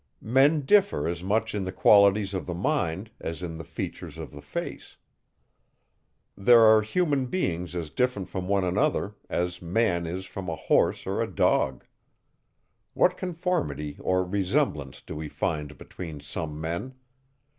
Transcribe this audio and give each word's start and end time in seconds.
Men 0.33 0.61
differ 0.61 1.07
as 1.07 1.21
much 1.21 1.53
in 1.53 1.63
the 1.63 1.71
qualities 1.71 2.33
of 2.33 2.47
the 2.47 2.55
mind, 2.55 3.11
as 3.19 3.43
in 3.43 3.59
the 3.59 3.63
features 3.63 4.17
of 4.17 4.31
the 4.31 4.41
face. 4.41 4.97
There 6.35 6.61
are 6.61 6.81
human 6.81 7.27
beings 7.27 7.75
as 7.75 7.91
different 7.91 8.27
from 8.27 8.47
one 8.47 8.63
another, 8.63 9.13
as 9.29 9.61
man 9.61 10.07
is 10.07 10.25
from 10.25 10.49
a 10.49 10.55
horse 10.55 11.05
or 11.05 11.21
a 11.21 11.29
dog. 11.31 11.85
What 12.95 13.15
conformity 13.15 13.97
or 13.99 14.25
resemblance 14.25 15.03
do 15.03 15.15
we 15.15 15.29
find 15.29 15.77
between 15.77 16.19
some 16.19 16.59
men? 16.59 16.95